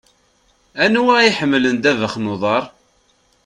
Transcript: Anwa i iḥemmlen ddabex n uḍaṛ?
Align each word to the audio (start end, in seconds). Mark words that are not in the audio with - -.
Anwa 0.83 1.13
i 1.21 1.27
iḥemmlen 1.29 1.75
ddabex 1.77 2.13
n 2.17 2.31
uḍaṛ? 2.33 2.63